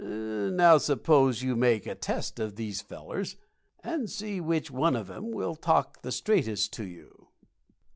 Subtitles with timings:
[0.03, 3.35] Now, suppose you make a test of these fellers,
[3.83, 7.27] and see which one of 'em will talk the straightest to you."